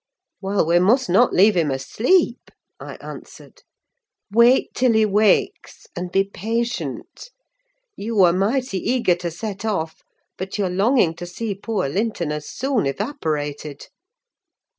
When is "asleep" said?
1.69-2.49